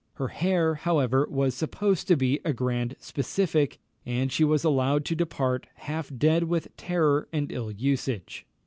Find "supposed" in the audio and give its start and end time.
1.53-2.07